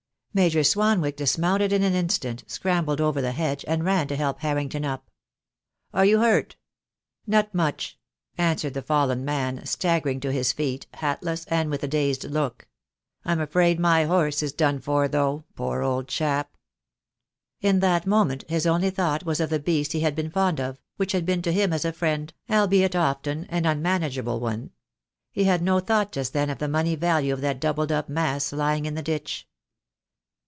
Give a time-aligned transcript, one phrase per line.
[0.33, 4.85] Major Swanwick dismounted in an instant, scrambled over the hedge, and ran to help Harrington
[4.85, 5.09] up.
[5.93, 6.55] "Are you hurt?"
[7.27, 7.99] "Not much,"
[8.37, 12.69] answered the fallen man, staggering to his feet, hatless, and with a dazed look.
[13.25, 16.55] "I'm afraid my horse is done for, though, poor old chap."
[17.59, 20.79] In that moment his only thought was of the beast he had been fond of,
[20.95, 24.71] which had been to him as a friend, albeit often an unmanageable one.
[25.33, 28.53] He had no thought just then of the money value of that doubled up mass
[28.53, 29.45] lying in the ditch.